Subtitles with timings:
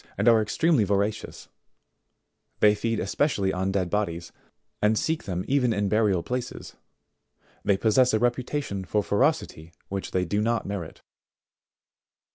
[0.17, 1.47] and are extremely voracious;
[2.59, 4.31] they feed especially on dead bodies,
[4.81, 6.75] and seek them even in burial places;
[7.63, 11.03] they possess a reputation for ferocity which they do not merit.